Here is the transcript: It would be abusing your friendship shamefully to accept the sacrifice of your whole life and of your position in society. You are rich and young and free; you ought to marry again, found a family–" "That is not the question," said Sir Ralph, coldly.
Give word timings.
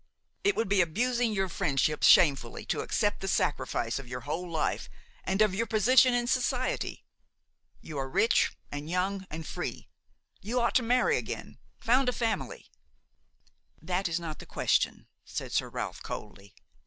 It 0.43 0.55
would 0.55 0.67
be 0.67 0.81
abusing 0.81 1.31
your 1.31 1.47
friendship 1.47 2.01
shamefully 2.01 2.65
to 2.65 2.79
accept 2.79 3.19
the 3.21 3.27
sacrifice 3.27 3.99
of 3.99 4.07
your 4.07 4.21
whole 4.21 4.49
life 4.49 4.89
and 5.25 5.43
of 5.43 5.53
your 5.53 5.67
position 5.67 6.11
in 6.11 6.25
society. 6.25 7.05
You 7.81 7.99
are 7.99 8.09
rich 8.09 8.51
and 8.71 8.89
young 8.89 9.27
and 9.29 9.45
free; 9.45 9.89
you 10.41 10.59
ought 10.59 10.73
to 10.73 10.81
marry 10.81 11.17
again, 11.17 11.59
found 11.77 12.09
a 12.09 12.13
family–" 12.13 12.71
"That 13.79 14.07
is 14.07 14.19
not 14.19 14.39
the 14.39 14.47
question," 14.47 15.05
said 15.23 15.51
Sir 15.51 15.69
Ralph, 15.69 16.01
coldly. 16.01 16.55